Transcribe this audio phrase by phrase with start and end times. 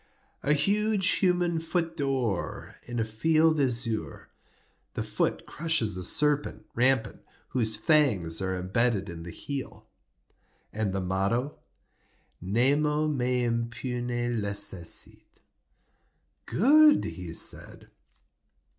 [0.41, 4.29] "A huge human foot d'or, in a field azure;
[4.95, 9.85] the foot crushes a serpent rampant whose fangs are imbedded in the heel."
[10.73, 11.59] "And the motto?"
[12.41, 15.39] "Nemo me impune lacessit."
[16.47, 17.91] "Good!" he said.